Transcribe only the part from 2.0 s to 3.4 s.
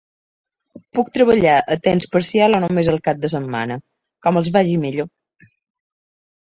parcial o només el cap de